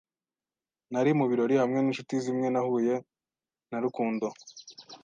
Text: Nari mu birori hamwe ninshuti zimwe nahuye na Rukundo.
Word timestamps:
Nari 0.91 1.11
mu 1.19 1.25
birori 1.29 1.55
hamwe 1.61 1.77
ninshuti 1.79 2.13
zimwe 2.25 2.47
nahuye 2.53 2.95
na 3.69 3.77
Rukundo. 3.83 4.25